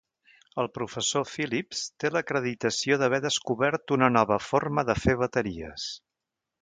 El 0.61 0.69
professor 0.77 1.25
Phillips 1.33 1.83
té 2.03 2.11
l'acreditació 2.15 2.99
d'haver 3.01 3.19
descobert 3.27 3.93
una 3.97 4.09
nova 4.15 4.39
forma 4.47 4.85
de 4.89 4.97
fer 5.05 5.17
bateries. 5.25 5.87